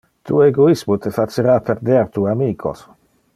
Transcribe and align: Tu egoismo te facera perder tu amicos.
Tu 0.27 0.37
egoismo 0.45 0.97
te 1.03 1.11
facera 1.17 1.59
perder 1.67 2.01
tu 2.17 2.25
amicos. 2.33 2.83